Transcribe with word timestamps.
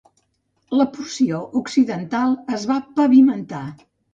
La 0.77 0.87
porció 0.95 1.43
occidental 1.61 2.35
es 2.59 2.67
va 2.73 2.79
pavimentar. 2.99 3.65